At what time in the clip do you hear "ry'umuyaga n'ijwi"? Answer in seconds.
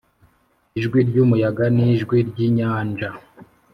1.09-2.17